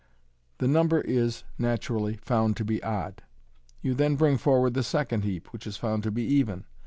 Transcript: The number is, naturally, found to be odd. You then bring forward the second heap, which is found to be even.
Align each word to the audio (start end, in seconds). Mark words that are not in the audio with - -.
The 0.57 0.67
number 0.67 0.99
is, 1.01 1.43
naturally, 1.59 2.17
found 2.23 2.57
to 2.57 2.65
be 2.65 2.81
odd. 2.81 3.21
You 3.83 3.93
then 3.93 4.15
bring 4.15 4.39
forward 4.39 4.73
the 4.73 4.81
second 4.81 5.23
heap, 5.25 5.53
which 5.53 5.67
is 5.67 5.77
found 5.77 6.01
to 6.01 6.11
be 6.11 6.23
even. 6.23 6.65